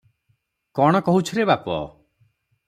କଣ 0.79 1.01
କହୁଛୁ 1.09 1.37
ରେ 1.41 1.45
ବାପ? 1.51 1.77